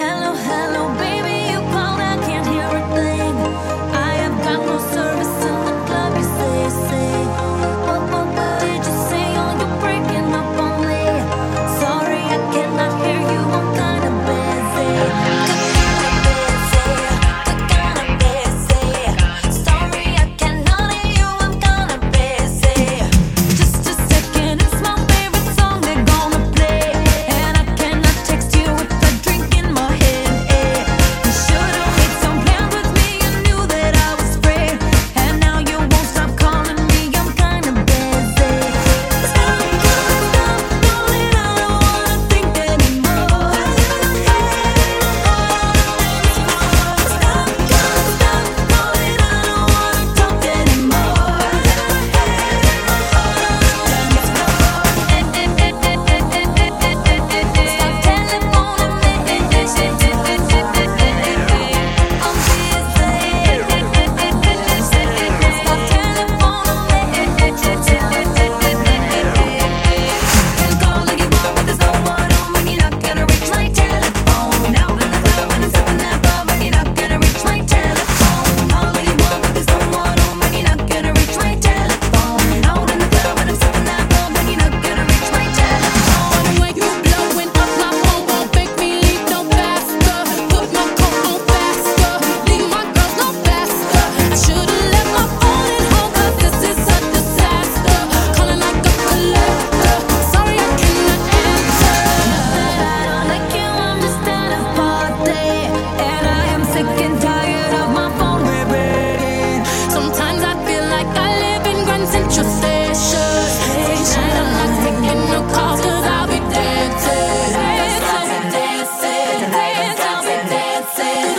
[0.00, 0.32] Hello,